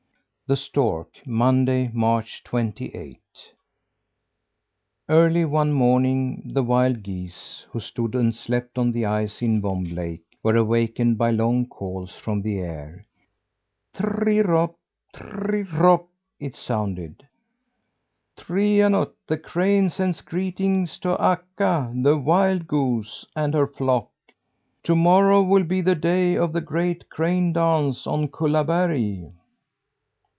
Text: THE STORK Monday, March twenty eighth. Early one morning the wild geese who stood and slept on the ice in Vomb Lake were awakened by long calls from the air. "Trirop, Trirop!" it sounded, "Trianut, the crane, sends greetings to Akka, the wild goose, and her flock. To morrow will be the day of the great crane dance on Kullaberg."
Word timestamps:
THE 0.47 0.57
STORK 0.57 1.25
Monday, 1.25 1.89
March 1.93 2.43
twenty 2.43 2.87
eighth. 2.93 3.53
Early 5.07 5.45
one 5.45 5.71
morning 5.71 6.51
the 6.53 6.61
wild 6.61 7.03
geese 7.03 7.65
who 7.71 7.79
stood 7.79 8.15
and 8.15 8.35
slept 8.35 8.77
on 8.77 8.91
the 8.91 9.05
ice 9.05 9.41
in 9.41 9.61
Vomb 9.61 9.85
Lake 9.95 10.25
were 10.43 10.57
awakened 10.57 11.17
by 11.17 11.31
long 11.31 11.67
calls 11.67 12.17
from 12.17 12.41
the 12.41 12.57
air. 12.59 13.01
"Trirop, 13.93 14.75
Trirop!" 15.13 16.09
it 16.37 16.57
sounded, 16.57 17.25
"Trianut, 18.35 19.13
the 19.27 19.37
crane, 19.37 19.87
sends 19.87 20.19
greetings 20.19 20.99
to 20.99 21.11
Akka, 21.23 21.93
the 21.95 22.17
wild 22.17 22.67
goose, 22.67 23.25
and 23.37 23.53
her 23.53 23.67
flock. 23.67 24.09
To 24.83 24.95
morrow 24.95 25.41
will 25.41 25.63
be 25.63 25.79
the 25.79 25.95
day 25.95 26.35
of 26.35 26.51
the 26.51 26.59
great 26.59 27.07
crane 27.09 27.53
dance 27.53 28.05
on 28.05 28.27
Kullaberg." 28.27 29.31